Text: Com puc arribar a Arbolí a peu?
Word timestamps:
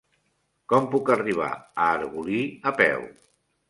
Com 0.73 0.87
puc 0.95 1.13
arribar 1.17 1.51
a 1.59 1.93
Arbolí 2.01 2.45
a 2.75 2.79
peu? 2.85 3.11